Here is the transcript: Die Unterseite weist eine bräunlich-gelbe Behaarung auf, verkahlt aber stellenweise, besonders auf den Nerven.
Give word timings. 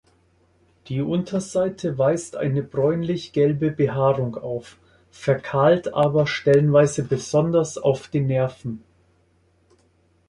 Die 0.87 0.99
Unterseite 1.03 1.95
weist 1.99 2.35
eine 2.35 2.63
bräunlich-gelbe 2.63 3.69
Behaarung 3.69 4.35
auf, 4.35 4.79
verkahlt 5.11 5.93
aber 5.93 6.25
stellenweise, 6.25 7.03
besonders 7.03 7.77
auf 7.77 8.07
den 8.07 8.25
Nerven. 8.25 8.83